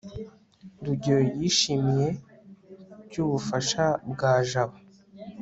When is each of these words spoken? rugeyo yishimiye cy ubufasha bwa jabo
rugeyo 0.85 1.23
yishimiye 1.39 2.07
cy 3.09 3.17
ubufasha 3.23 3.85
bwa 4.11 4.33
jabo 4.49 4.77